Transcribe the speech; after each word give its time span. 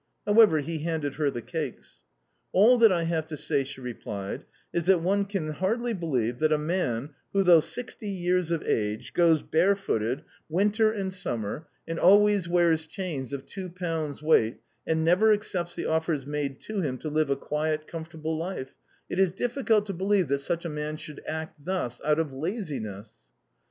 However, 0.25 0.61
he 0.61 0.79
handed 0.79 1.13
her 1.17 1.29
the 1.29 1.43
cakes. 1.43 2.01
"All 2.53 2.79
that 2.79 2.91
I 2.91 3.03
have 3.03 3.27
to 3.27 3.37
say," 3.37 3.63
she 3.63 3.81
replied, 3.81 4.45
"is 4.73 4.85
that 4.85 5.03
one 5.03 5.25
can 5.25 5.49
hardly 5.49 5.93
believe 5.93 6.39
that 6.39 6.51
a 6.51 6.57
man 6.57 7.11
who, 7.33 7.43
though 7.43 7.59
sixty 7.59 8.07
years 8.07 8.49
of 8.49 8.63
age, 8.65 9.13
goes 9.13 9.43
barefooted 9.43 10.23
winter 10.49 10.91
and 10.91 11.13
summer, 11.13 11.67
and 11.87 11.99
always 11.99 12.49
wears 12.49 12.87
chains 12.87 13.31
of 13.31 13.45
two 13.45 13.69
pounds' 13.69 14.23
weight, 14.23 14.61
and 14.87 15.05
never 15.05 15.31
accepts 15.33 15.75
the 15.75 15.85
offers 15.85 16.25
made 16.25 16.59
to 16.61 16.81
him 16.81 16.97
to 16.97 17.07
live 17.09 17.29
a 17.29 17.35
quiet, 17.35 17.87
comfortable 17.87 18.35
life 18.35 18.73
it 19.07 19.19
is 19.19 19.31
difficult 19.31 19.85
to 19.85 19.93
believe 19.93 20.29
that 20.29 20.39
such 20.39 20.65
a 20.65 20.67
man 20.67 20.97
should 20.97 21.21
act 21.27 21.63
thus 21.63 22.01
out 22.03 22.17
of 22.17 22.33
laziness." 22.33 23.13